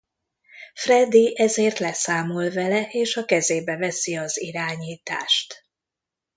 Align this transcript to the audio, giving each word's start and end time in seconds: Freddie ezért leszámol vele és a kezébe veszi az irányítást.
Freddie 0.75 1.33
ezért 1.37 1.79
leszámol 1.79 2.49
vele 2.49 2.87
és 2.91 3.15
a 3.17 3.25
kezébe 3.25 3.75
veszi 3.75 4.15
az 4.15 4.41
irányítást. 4.41 5.65